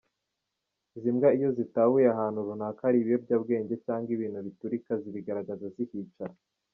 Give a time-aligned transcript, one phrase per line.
[0.97, 6.33] Izi mbwa iyo zitahuye ko ahantu runaka hari ibiyobyabwenge cyangwa ibintu biturika zibigaragaza zihicara.